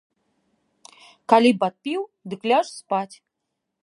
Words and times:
Калі 1.33 1.51
падпіў, 1.63 2.01
дык 2.31 2.41
ляж 2.53 2.67
спаць! 2.81 3.15